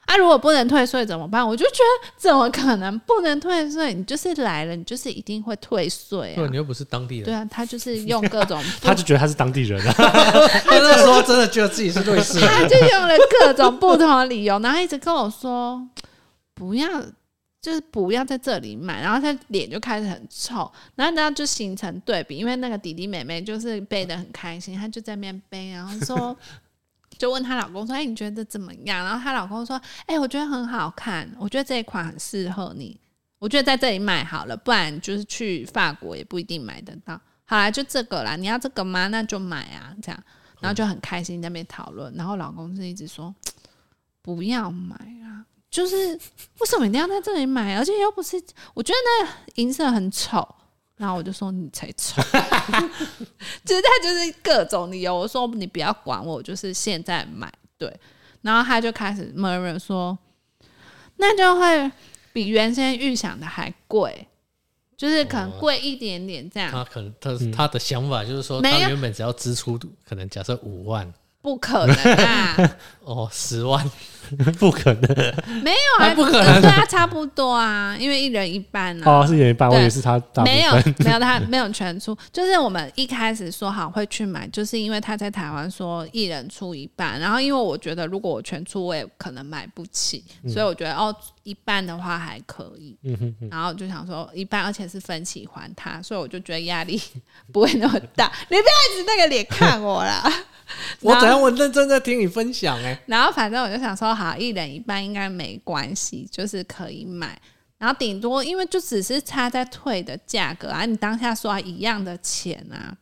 [0.06, 1.46] 啊，如果不能退税怎么办？
[1.46, 3.94] 我就觉得怎么可能不能退税？
[3.94, 6.50] 你就是来了，你就是一定会退税啊对，！
[6.50, 7.26] 你又不是当地人。
[7.26, 9.94] 对啊，他就是用各种 他就觉得他是当地人啊，
[10.64, 12.48] 他那时候真的觉得自己是瑞士人。
[12.48, 15.82] 他就用了各种不同的理由，然后一直跟我说
[16.54, 16.88] 不要，
[17.60, 26.38] 就是不要在这里买，然后他脸就开始很臭，然后然后就形成对比，因为那个弟弟妹妹就是背的很开心，他就在那边背，然后说。
[27.18, 33.00] 就问她老公说：“哎、你觉得怎么样？”然后她老公说：“哎、我觉得很好看，我觉得这一款很适合你，
[33.40, 37.20] 我觉得在这里买好了，不然就是去法国也不一定买得到。
[37.46, 39.08] 好啦，就这个啦，你要这个吗？
[39.08, 40.24] 那就买啊，这样。”
[40.62, 43.36] 然后就很开心在那边讨论，然后老公是一直说
[44.22, 46.18] 不要买啊，就是
[46.60, 47.76] 为什么一定要在这里买？
[47.78, 48.42] 而且又不是，
[48.74, 49.30] 我觉得那
[49.62, 50.56] 银色很丑，
[50.98, 52.22] 然后我就说你才丑，
[53.66, 55.14] 就是他就是各种理由。
[55.16, 57.94] 我说你不要管我，我就是现在买对。
[58.42, 60.18] 然后他就开始 murmur 说，
[61.18, 61.92] 那就会
[62.32, 64.28] 比原先预想的还贵，
[64.96, 66.72] 就是可能贵一点点这样。
[66.72, 73.92] 他可能他他的想法就是说，他原本只要支出可能假设五万，不可能啊， 哦，十万，
[74.60, 75.16] 不可能
[75.64, 79.12] 没有啊，还不可能对啊，差不多啊，因为一人一半啊。
[79.22, 80.74] 哦，是演一半，我对以为是他大没有。
[81.00, 97.02] 没有，他 没有全出，就是我们一开始说好会去买，就是因为他在台湾说一人出一半，然后因为我觉得如果我全出，我也可能买不起，所以我觉得哦一半的话还可以，嗯哼哼，然后就想说一半，而且是分期还他，所以我就觉得压力
[97.52, 98.32] 不会那么大。
[98.50, 100.24] 你不要一直那个脸看我啦。
[101.02, 101.40] 我怎样？
[101.40, 107.40] 我认真在听你分享哎、然后反正我就想说，好，一人一半应该没关系，就是可以买。
[107.78, 112.98] 然后顶多因为就只是差在退的价格啊，你当下刷一样的钱啊，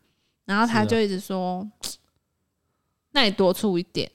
[0.45, 1.65] 然后他就一直说，
[3.11, 4.11] 那你多出一点。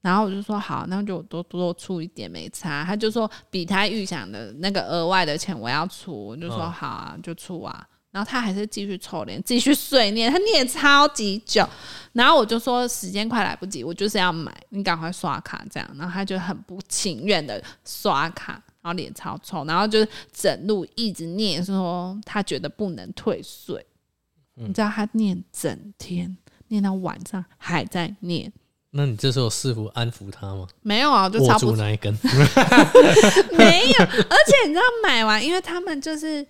[0.00, 2.84] 然后我就说好，那就多多出一点没差。
[2.84, 7.88] 他就说比他预想的那个额外的钱我要出，我就说嗯好啊，就出啊。
[8.12, 11.66] 然后他还是继续臭脸，继续碎念，他念超级久。
[12.12, 15.90] 然后我就说时间快来不及，我就是要买，你赶快刷卡这样。
[15.98, 23.84] 然后他就很不情愿的刷卡，然后脸超臭，然后就是整路一直念说他觉得不能退税。
[24.54, 26.36] 你知道他念整天，
[26.68, 28.52] 念到晚上还在念。
[28.90, 30.66] 那你这时候试图安抚他吗？
[30.82, 32.12] 没有啊，我就握差不多住那一根，
[33.56, 36.46] 没有，而且你知道买完，因为他们就是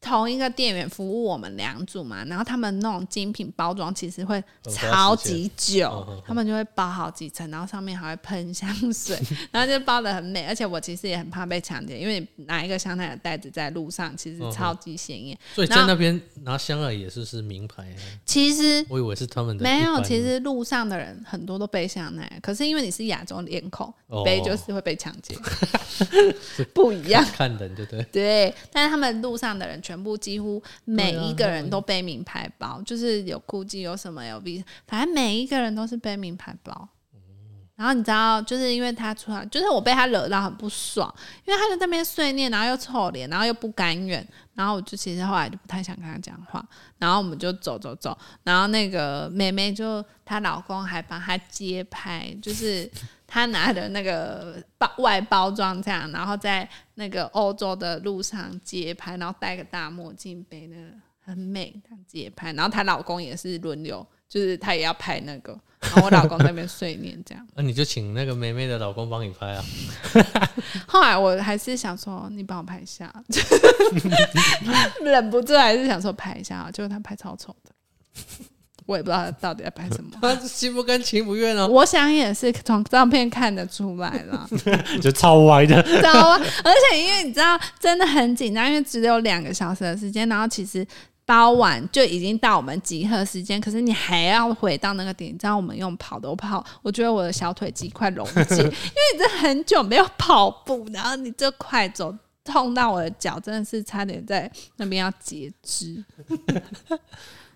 [0.00, 9.18] 同一个店员服务我们两组嘛，然后他们那种精品包装其实会超级久，嗯嗯嗯他们就会包好几层，然后上面还会喷香水，
[9.50, 10.46] 然后就包的很美。
[10.46, 15.36] 而且我其实也很怕被抢劫，因为你拿一个香奈儿袋子在路上，其实超级显眼。
[15.54, 25.36] 所以在那边拿香奈也是是名牌、啊，其实我以为是他们的没有，其实路上的人很多都背香奈儿，可是因为你是亚洲脸孔，哦背就是会被抢劫，
[26.72, 27.24] 不一样。
[27.32, 28.02] 看人对不对？
[28.12, 36.86] 对，但是他们路上的人全部几乎每一个人都背名牌包，就是有 GUCCI 有什么 LV，反正每一个人都是背名牌包。
[37.74, 41.10] 然后你知道，就是因为他出来，就是我被他惹到很不爽，
[41.46, 46.62] 因为他在那边碎念，然后又臭脸，然后又不甘愿，然后我就其实后来就不太想跟他讲话，
[46.98, 52.90] 然后我们就走走走，然后那个妹妹就她老公还帮她街拍，就是
[53.28, 60.88] 她拿着那个包外包装这样，然后在那个欧洲的路上街拍，然后戴个大墨镜，背那个
[61.20, 61.72] 很美
[62.06, 67.46] 街拍，然后她老公也是轮流，就是他也要拍那个，然后我老公在那边睡念这样。
[67.54, 69.64] 那、你就请那个梅梅的老公帮你拍啊。
[70.86, 73.12] 后来我还是想说，你帮我拍一下，
[75.04, 77.72] 忍不住还是想说拍一下，结果他拍超丑的，
[78.88, 80.10] 我也不知道他到底在拍什么。
[80.22, 81.68] 他心不甘情不愿哦。
[81.68, 84.48] 我想也是从照片看得出来了，
[85.02, 86.44] 就超歪的，知道吗？
[86.64, 90.86] 而且因为你知道，真的很紧张，因为只有两个小时的时间，然后其实
[91.26, 98.72] 包完就已经到我们集合时间，可是你还要回到那个点，你知道我们用跑都跑，我觉得我的小腿肌快溶解， 因为
[99.12, 102.16] 你这很久没有跑步，然后你这快走。
[102.50, 106.02] 痛到我的脚，真的是差点在那边要截肢。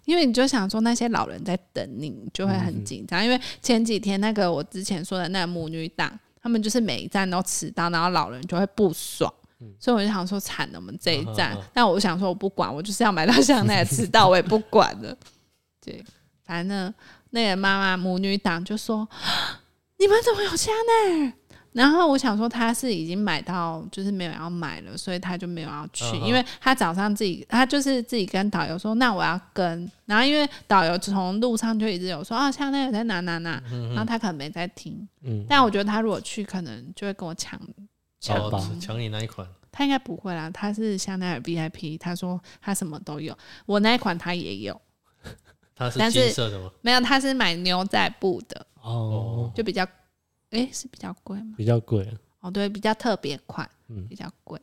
[0.05, 3.25] 因为你就想说那些老人在等你，你就会很紧张。
[3.25, 9.33] 因为前几天那个我之前说的那个母女档，他们就是每一站都迟到，然后老人就会不爽。
[9.79, 11.57] 所以我就想说，惨了，我们这一站。
[11.73, 15.17] 但我想说，我不管，我就是要买到香奈儿，迟到我也不管了。
[15.81, 16.05] 对，
[16.45, 16.93] 反正
[17.31, 19.09] 那个妈妈母女档就说
[19.99, 21.33] ：“你们怎么有香奈儿？”
[21.73, 37.59] 然后我想说他是已经买到，就是没有要买了，所以他就没有要去，嗯因为他早上自己，他就是自己跟导游说，那我要跟，然后因为导游从路上就一直有说啊，香奈儿在哪哪哪，然后他可能没在听，嗯，但我觉得他如果去，可能就会跟我抢
[38.21, 44.81] 抢抢你那一款，他应该不会啦，他是香奈儿 VIP，他说他什么都有，我那一款他也有，
[45.75, 46.71] 他是但是金色的吗？
[46.83, 49.85] 没有，他是买牛仔布的，哦，就比较，
[50.53, 51.55] 诶，是比较贵吗？
[51.57, 52.07] 比较贵，
[52.41, 54.59] 哦，对，比较特别款，嗯比较贵。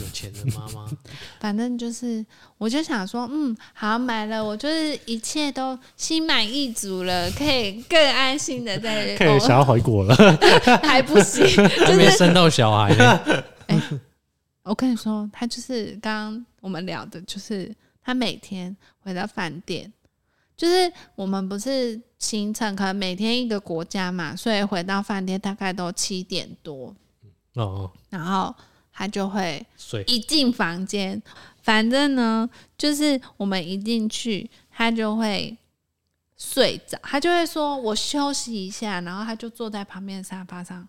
[0.00, 0.90] 有钱的妈妈，
[1.40, 2.24] 反正就是，
[2.58, 10.14] 我就想说，嗯，好买了，我就是一切都心满意足了，可以更安心的在 可以想要回国了，
[10.82, 13.44] 还不行，还没生到小孩呢。
[14.64, 19.90] 我跟你说，他就是刚刚我们聊的，就是他每天回到饭店，
[20.60, 26.94] 就是我们不是行程可能每天一个国家嘛，所以回到饭店大概都七点多，
[27.54, 28.54] 哦，然后
[28.92, 29.66] 他就会
[30.06, 31.22] 一进房间，
[31.62, 32.46] 反正呢，
[32.76, 35.56] 就是我们一进去，他就会
[36.36, 40.86] 睡着，他就会说我休息一下，然后他就坐在旁边的沙发上，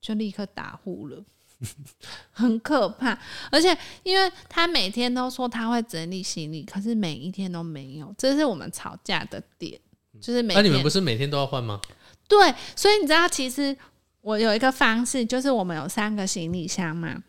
[0.00, 1.20] 就立刻打呼了。
[2.32, 3.18] 很可怕，
[3.50, 9.78] 而且因为他每天都说他会整理行李，可是每一天都没有，这是我们吵架的点，
[10.20, 10.70] 就是每那、天。
[10.70, 11.80] 你们不是每天都要换吗？
[12.26, 13.76] 对，所以你知道，其实
[14.22, 17.22] 我有一个方式，就是我们有三个行李箱嘛，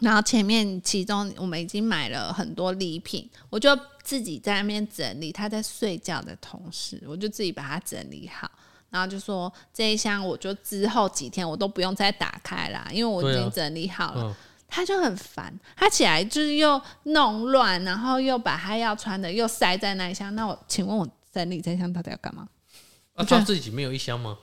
[0.00, 3.70] 然后前面其中我们已经买了很多礼品，我就
[4.02, 5.32] 自己在那边整理。
[5.32, 8.50] 他在睡觉的同时，我就自己把它整理好。
[8.90, 14.24] 然后就说这一箱，我就之后几天我都不用再打开啦，因为我已经整理好了。
[14.24, 14.34] 嗯，
[14.68, 20.34] 他就很烦，他起来就是又弄乱，然后又把他要穿的又塞在那一箱。
[20.34, 22.48] 那我请问我整理这一箱到底要干嘛？
[23.14, 24.36] 啊，他自己没有一箱吗？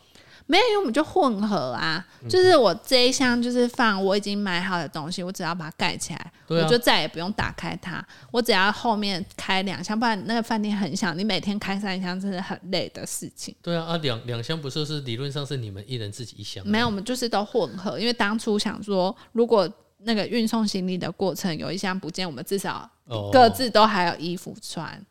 [0.46, 13.56] 没有，因为我们就混合啊，嗯就是我这一箱就是放我已经买好的东西，我只要把它盖起来，啊我就再也不用打开它，我只要后面开两箱，不然那个饭店很小，你每天开三箱真的很累的事情。
[13.62, 16.66] 对啊，啊两两箱不是是理论上是你们一人自己一箱？
[16.68, 19.70] 没有，我们就是都混合，因为当初想说，如果
[20.06, 25.02] 那个运送行李的过程有一箱不见，我们至少哦各自都还有衣服穿。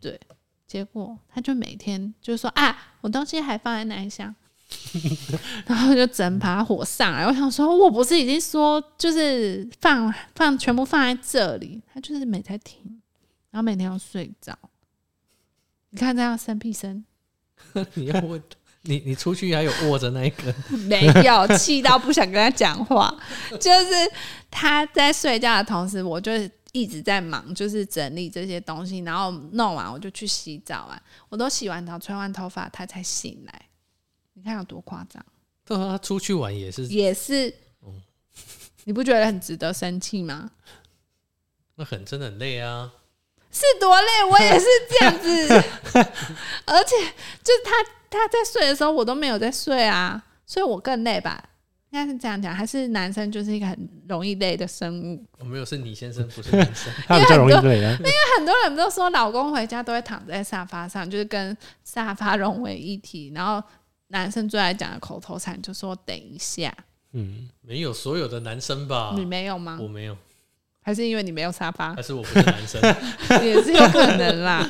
[0.00, 0.18] 对，
[0.66, 4.34] 结果他就每天就说啊，我东西还放在那一箱，
[5.66, 7.24] 然后就整把火上来。
[7.26, 13.00] 我想说，我不是已经说就是放放全部放在这里，他就是没在听，
[13.50, 14.56] 然后每天要睡着。
[15.90, 17.04] 你看这样生屁声，
[17.94, 18.42] 你要问
[18.82, 20.54] 你，你出去还有握着那一根，
[20.86, 23.14] 没有气到不想跟他讲话，
[23.60, 24.10] 就是
[24.50, 26.32] 他在睡觉的同时，我就
[26.72, 33.65] 一直在忙，就是整理这些东西，然后弄完我就去洗澡啊，我都洗完澡、吹完头发，他才醒来。
[34.36, 35.24] 你看有多夸张？
[35.64, 37.52] 对啊，他出去玩也是，也是，
[38.84, 40.50] 你不觉得很值得生气吗？
[41.74, 42.92] 那很真的很累啊。
[43.50, 45.48] 是多累，我也是这样子，
[46.66, 46.94] 而且
[47.42, 47.72] 就是他
[48.10, 51.42] 他在睡的时候，我都没有在睡啊，所以我更累吧？
[51.90, 55.24] 应该是这样讲，还是男生就是一个很容易累的生物？
[55.38, 56.92] 我没有是你先生，不是男生。
[57.08, 57.96] 他比较容易累啊。
[58.36, 63.32] 很多人都说老公回家都会躺在沙发上，就是跟沙发融为一体。
[63.34, 63.66] 然后
[64.08, 66.74] 男生最爱讲的口头禅就说“等一下
[67.12, 69.88] 嗯，没有所有的男生吧？”，你没有吗我？
[69.88, 70.16] 没有，
[70.82, 72.02] 还是因为你没有沙发还？
[72.02, 72.80] 是我不是男生？
[73.44, 74.68] 也是有可能啦。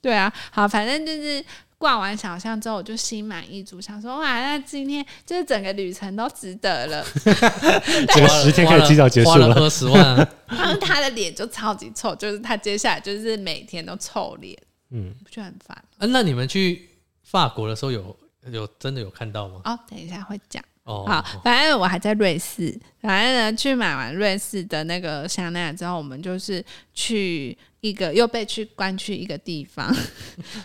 [0.00, 1.44] 对啊，好，反正就是
[1.76, 7.04] 逛完小巷之后，我就心满意足，想说哇，那今天就是整个旅程都值得了。
[8.14, 9.48] 这个十天可以提早结束了。
[9.48, 14.56] 花了二十万啊，然后他的脸就超级臭，就是他接下来就是每天都臭脸，
[14.90, 15.76] 嗯，不就很烦？
[15.98, 16.88] 啊那你们去
[17.24, 19.60] 法国的时候有有真的有看到吗？
[19.64, 20.62] 哦，等一下会讲。
[20.84, 22.74] 哦，好，反正我还在瑞士。
[23.02, 29.94] 反正呢，去买完瑞士的那个香奈儿之后，我们就是去一个又被去关去一个地方，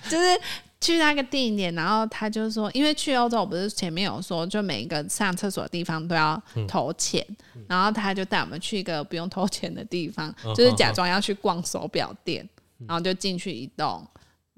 [0.09, 0.39] 就是
[0.79, 1.75] 去那个地点。
[1.75, 7.25] 然后他就说，因为去欧洲，我不是前面有说，就每一个上厕所的地方都要投钱，
[7.67, 12.47] 然后他就带我们去一个不用投钱的地方，就是假装要去逛手表店，
[12.88, 14.07] 然后就进去一栋。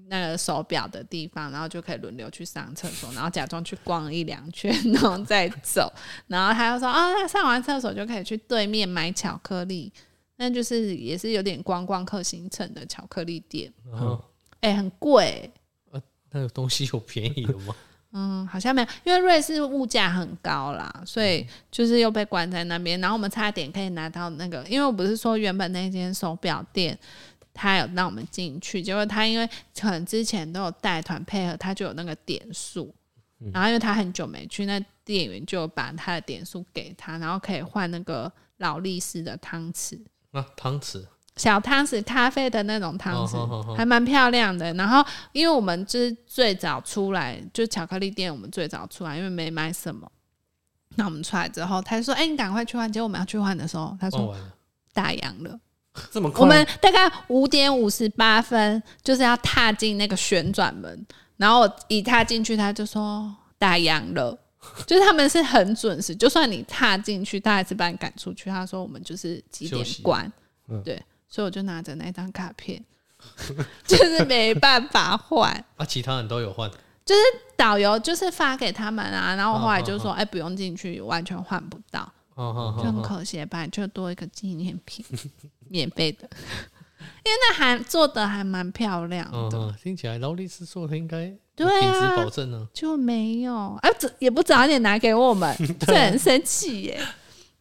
[0.08, 5.92] 那个手表的地方，然后就可以轮流去上厕所，然后假装去逛一两圈， 然后再走。
[6.28, 9.92] 然后他又说：“啊，那上完厕所就可以去对面买巧克力，
[10.36, 14.24] 那就是也是有点观光客行程的巧克力店，然后
[14.62, 15.52] 哎、很贵、
[16.32, 17.76] 那个东西有便宜的吗？
[18.18, 23.00] 嗯，好像没有，因为瑞士物价很高啦，所以就是又被关在那边。
[23.02, 26.98] 然后我们差点可以拿到那个，因为我不是说原本那间手表店。
[27.56, 32.94] 他有让我们进去，结果他因为可能之前都有带团配合，他就有那个点数，
[33.52, 40.00] 然后因为他很久没去，那店员就把他的点数给他，然后可以换那个劳力士的汤匙，
[40.32, 41.04] 那汤匙
[41.38, 44.74] 小汤匙，咖啡的那种汤匙，还蛮漂亮的。
[44.76, 50.10] 然后，因为我们就是最早出来，就巧克力店，我们最早出来，因为没买什么。
[50.96, 54.34] 那我们出来之后，他就说：“哎、你赶快去换。”结果我们要去换的时候，他说
[54.94, 55.60] 打烊了。
[56.12, 56.42] 这么快？
[56.42, 61.06] 我们大概五点五十八分就是要踏进那个旋转门，
[61.38, 64.38] 然后一踏进去，他就说打烊了。
[64.88, 68.50] 就是他们是很准时，就算你踏进去，他还是把你赶出去。
[68.50, 70.30] 他说我们就是几点关，
[70.68, 72.84] 嗯对，所以我就拿着那张卡片，
[73.86, 75.52] 就是没办法换。
[75.78, 76.68] 啊，其他人都有换，
[77.06, 77.22] 就是
[77.56, 85.06] 导游就是发给他们啊，然后我后来哦就说，哎、不用进去，完全换不到，哦哦就很哦，可惜，本来就多一个纪念品，
[85.70, 86.30] 免费的，
[87.24, 92.68] 因为那还做的还蛮漂亮的，听起来劳力士做的应该有对品质啊保证呢。
[92.74, 93.56] 就没有。
[93.56, 97.00] 啊，这也不早点拿给我们， 这很生气耶。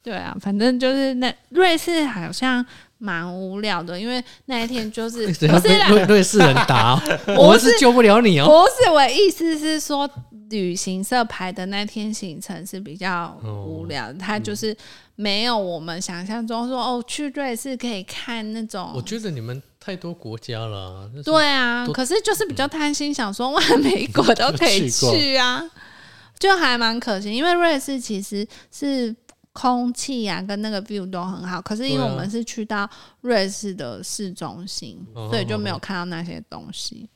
[0.02, 2.64] 对啊，反正就是那瑞士好像
[2.98, 5.46] 蛮无聊的，因为那一天就是 不是，
[5.88, 10.06] 瑞瑞士人打哦、我是我们是救不了你哦、不是我的意思是说，
[10.54, 13.36] 旅行社排的那天行程是比较
[13.66, 14.76] 无聊的，它就是
[15.16, 18.92] 没有我们想象中说哦，去瑞士可以看那种。
[18.94, 25.62] 我觉得你们太多国家了对啊，可是就是比较贪心，想说哇，美国都可以去啊，
[26.38, 27.32] 就还蛮可惜。
[27.34, 29.14] 因为瑞士其实是
[29.52, 32.88] 空气啊跟那个 view 都很好，可是因为我们是去到
[33.20, 37.08] 瑞士的市中心，哦所以就没有看到那些东西，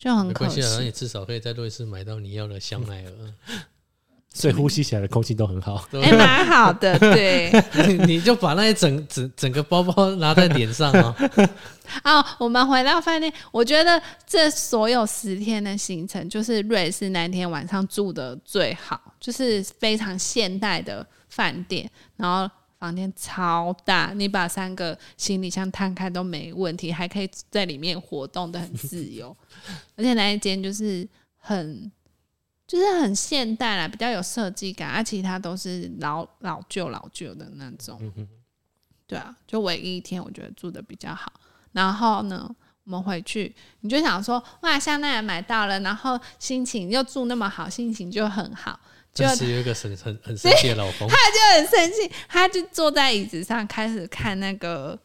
[0.00, 0.84] 就很可没关系啊，那。
[0.84, 3.12] 你至少可以在瑞士买到你要的香奈儿。
[4.32, 5.84] 所以呼吸起来的空气都很好。
[5.90, 7.50] 对哎，蛮好的，对。
[8.06, 11.16] 你就把那一整整整个包包拿在脸上啊，
[12.04, 22.48] 哦，我们回到饭店，我觉得这所有十天的行程，就是瑞士那天晚上住的最好，就是非常现代的饭店，然后
[22.80, 29.36] 房间超大，你把三个行李箱摊开都没问题，还可以在里面活动的很自由，
[29.94, 31.92] 而且那一间就是很。
[32.66, 38.00] 就是很现代啦，比较有设计感，而、其他都是老老旧老旧的那种。
[39.08, 41.32] 对啊，就唯一一天我觉得住的比较好。
[41.72, 42.48] 然后呢，
[42.84, 48.78] 我们回去你就想说，哇，香奈儿买到了，然后心情又住那么好，心情就很好，
[49.12, 51.08] 就真是有一个很很很生气的老公。
[51.10, 51.14] 就
[51.56, 54.98] 很生气，他就坐在椅子上开始看那个，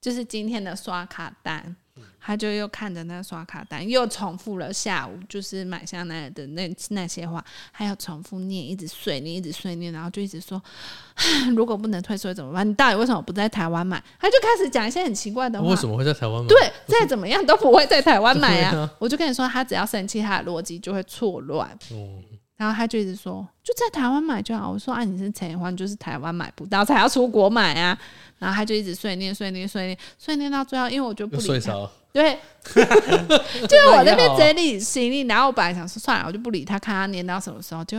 [0.00, 1.76] 就是今天的刷卡单。
[2.24, 10.62] 他就又看着那个刷卡单，又重复了下午就是买香奈儿的那那些话，还要重复念，一直碎念，一直碎念，然后就一直说，
[11.56, 12.66] 如果不能退税怎么办？
[12.66, 14.00] 你到底为什么不在台湾买？
[14.20, 15.68] 他就开始讲一些很奇怪的话。
[15.68, 16.46] 为什么会在台湾买？
[16.48, 18.76] 对，再怎么样都不会在台湾买啊！
[18.78, 21.68] 啊我就跟你说，他只要生气，他的逻辑就会错乱。
[21.90, 22.22] 哦，
[22.62, 24.70] 然后他就一直说，就在台湾买就好。
[24.70, 27.98] 我说啊，你是台湾，就是台湾买不到，才要出国买啊。
[28.38, 31.90] 然后他就一直碎念、碎念、碎念、碎念到最后，因为我就不理他。
[32.12, 37.98] 对， 就是我那边整理行李，然后我本来想说算了，我就不理他，看他念到什么时候，就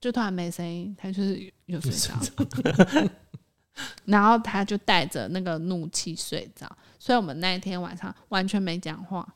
[0.00, 2.14] 就突然没声音，他就是又睡着。
[4.06, 9.26] 然后他就带着那个怒气睡着，所以我们那一天晚上完全没讲话。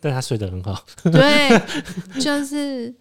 [0.00, 2.92] 但他睡得很好，对，就是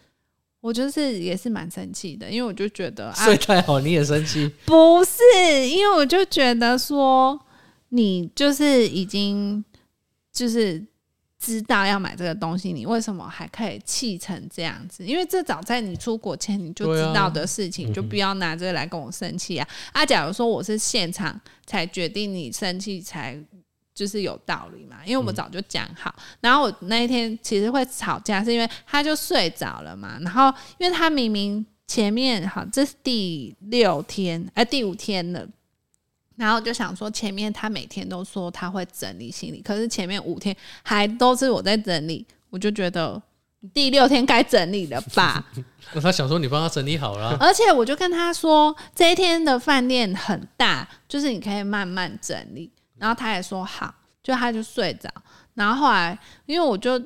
[0.61, 7.39] 我就是也是蛮生气的，因为我就觉得啊睡，太好你也生气， 不是，因为我就觉得说
[7.89, 9.65] 你就是已经
[10.31, 10.85] 就是
[11.39, 15.03] 知道要买这个东西，你为什么还可以气成这样子？
[15.03, 19.67] 因为这早在你出国前你就知道的事情，你就不要拿这个来跟我生气啊！
[19.91, 23.43] 啊，假如说我是现场才决定你生气才。
[23.93, 26.13] 就是有道理嘛，因为我们早就讲好。
[26.39, 30.17] 然后我那一天其实会吵架，是因为他就睡着了嘛。
[30.21, 35.47] 然后因为他明明前面好，这是第六天，哎、第五天了。
[36.37, 43.21] 然后就想说，前面他每天都说他会整理行李，可是前面五天还都是我在整理，我就觉得
[43.73, 45.45] 第六天该整理了吧。
[45.93, 52.71] 那他想说你帮他整理好了啊，而且我就跟他说，这一天的饭店很大，就是你可以慢慢整理。
[53.01, 53.91] 然后他也说好，
[54.21, 55.09] 就他就睡着。
[55.55, 57.01] 然后后来，因为我就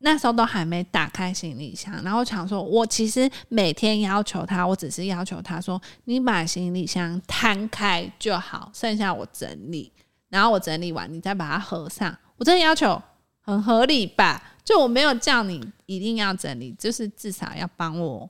[0.00, 9.90] 那时候都还没打开行李箱，然后想说，我其实每天要求他，我只是要求他说，你把行李箱摊开就好，剩下我整理。
[10.28, 12.14] 然后我整理完，你再把它合上。
[12.36, 13.00] 我这个要求
[13.40, 14.42] 很合理吧？
[14.62, 18.28] 就我没有叫你一定要整理，就是至少要帮我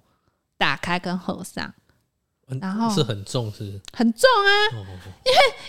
[0.56, 1.74] 打开跟合上，
[2.60, 3.80] 然后是很重，是不是？
[3.92, 4.84] 很重啊，哦，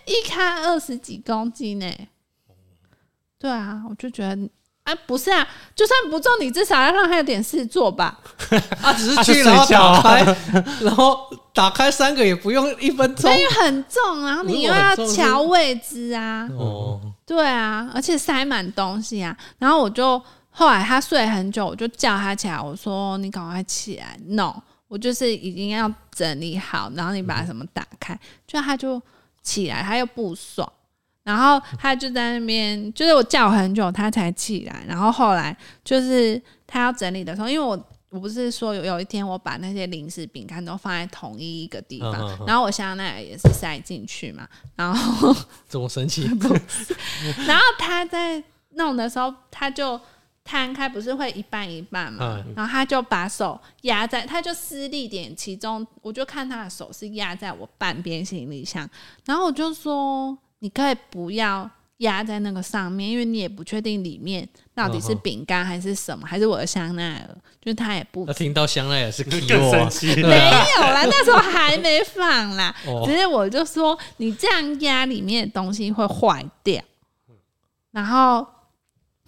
[0.06, 1.92] 一卡二十几公斤呢、
[3.40, 4.50] 对啊，我就觉得
[4.84, 8.20] 啊，不是啊，就算不重，你至少要让他有点事做吧。
[8.84, 10.02] 啊，只是去然后睡觉啊。
[10.02, 10.36] 打开，
[10.82, 11.20] 然后
[11.54, 13.32] 打开三个也不用一分钟。
[13.32, 19.36] 因为很重，然后你又要调位置啊，哦，对啊，而且塞满东西啊。
[19.58, 20.22] 然后我就
[20.52, 24.54] 后来他睡很久，我就叫他起来，我说你赶快起来，no，
[24.88, 29.02] 我就是已经要整理好，然后你把什么打开，就他就
[29.42, 30.72] 起来，他又不爽。
[31.24, 34.84] 然后他就在那边，就是我叫很久，他才起来。
[34.88, 37.72] 然后后来就是他要整理的时候，因为我
[38.10, 45.36] 我不是说有有一天我把那些零食饼干都放在同一一个地方，嗯嗯嗯然后我香奈儿也是塞进去嘛，然后
[45.68, 46.30] 这么神奇？
[47.48, 48.44] 然后他在
[48.76, 50.00] 弄的时候，他就
[50.46, 52.42] 摊开，不是会一半一半嘛？
[52.46, 58.88] 嗯然后他就把手压在，他就施力点，其中我就看他的手是压在我半边行李箱，
[59.26, 69.90] 然后我就说，你可以不要压在那个上面，因为你也不确定里面到底是饼干还是什么，还是我的香奈儿，就是他也不他听到香奈儿是更 Key 生我。
[70.28, 70.38] 没
[70.78, 72.76] 有啦，那时候还没放啦。
[72.86, 76.80] 哦只是我就说你这样压里面的东西会坏掉，
[77.90, 78.46] 然后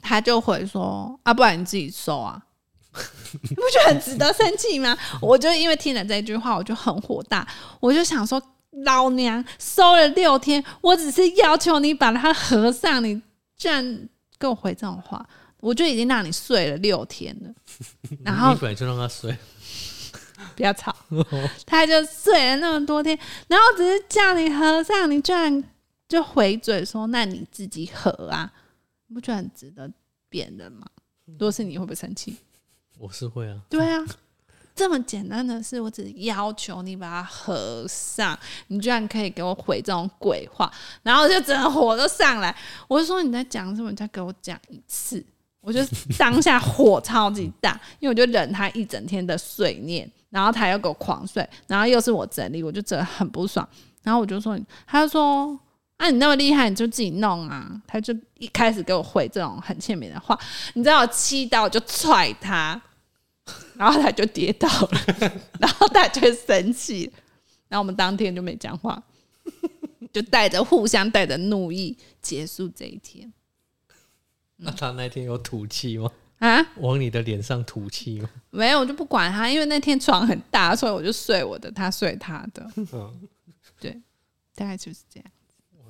[0.01, 2.41] 他就回说啊，不然你自己收啊。
[3.49, 4.97] 你不觉得很值得生气吗？
[5.21, 7.47] 我就因为听了这句话，我就很火大，
[7.79, 8.41] 我就想说，
[8.85, 13.21] 老娘收了六天，我只是要求你把它合上，你
[13.55, 15.23] 居然给我回这种话，
[15.59, 17.53] 我就已经让你睡了六天了，
[18.25, 19.37] 然后你本来就让他睡，
[20.55, 20.95] 不要吵，
[21.67, 23.15] 他就睡了那么多天，
[23.47, 25.63] 然后只是叫你合上，你居然
[26.07, 28.51] 就回嘴说：“那你自己合啊！”
[29.07, 29.89] 你不觉得很值得
[30.29, 30.85] 扁人吗？
[31.25, 32.37] 如果是你会不会生气？
[32.97, 34.05] 我是会啊，对啊，
[34.75, 38.37] 这么简单的事，我只要求你把它合上，
[38.67, 40.71] 你居然可以给我回这种鬼话，
[41.03, 42.55] 然后就整个火都上来。
[42.87, 43.89] 我就说你在讲什么？
[43.89, 45.25] 你再给我讲一次。
[45.59, 45.81] 我就
[46.17, 53.67] 当下火超级大， 因为我就忍他一整天的碎念，然后他又给我狂睡，然后又是我整理，我就真的很不爽。
[54.01, 55.59] 然后我就说，他就说
[55.97, 57.81] 啊，你那么厉害，你就自己弄啊。
[57.87, 60.37] 他就一开始给我回这种很欠扁的话，
[60.75, 62.79] 你知道我气到我就踹他，
[63.75, 67.11] 然后他就跌倒了， 然后他就生气，
[67.67, 69.01] 然后我们当天就没讲话，
[70.13, 73.33] 就带着互相带着怒意结束这一天
[74.57, 76.11] 那他那天有吐气吗？
[76.37, 76.63] 啊。
[76.75, 78.29] 往你的脸上吐气吗？
[78.51, 84.03] 没有，我就不管他，因为那天床很大，所以我就睡我的，他睡他的，嗯，
[84.53, 85.25] 大概就是这样。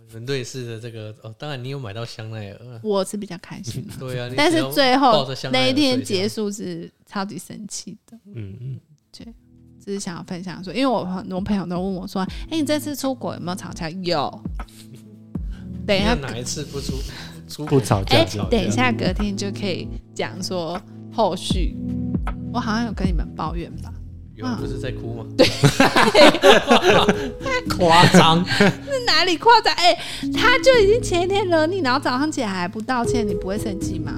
[0.08, 8.18] 你们对视的这个哦，当然你有买到香奈儿啊，我是比较开心的，对啊，但是最后那一天结束是超级生气的。
[8.34, 8.80] 嗯嗯，
[9.12, 9.26] 对
[9.84, 14.42] 只是想要分享说，因为我很多朋友都问我说：“哎、你这次出国有没有吵架？”有。
[15.86, 16.94] 等一下，哪一次不出
[17.48, 20.82] 出不吵哎、架，吵架等一，下隔天就可以讲说
[21.14, 21.76] 后续。
[22.54, 23.94] 我好像有跟你们抱怨吧？
[24.38, 25.26] 有人不是在哭吗？
[25.36, 25.48] 对
[27.76, 29.74] 夸张，是哪里夸张？
[29.76, 29.98] 哎、
[30.34, 34.14] 他就已经前一天惹你，然后早上起来还不道歉，你不会生气吗？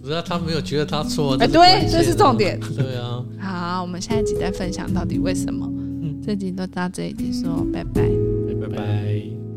[0.00, 2.58] 不是啊，他没有觉得他错，哎、对，这是重点。
[2.74, 5.66] 对啊，好，我们下一集再分享到底为什么。
[6.02, 8.02] 嗯这集都到这里结束哦，拜拜。
[8.60, 9.47] 拜拜。